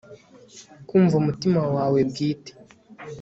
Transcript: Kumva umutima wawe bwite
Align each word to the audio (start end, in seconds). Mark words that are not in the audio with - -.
Kumva 0.87 1.13
umutima 1.21 1.59
wawe 1.75 1.99
bwite 2.09 2.51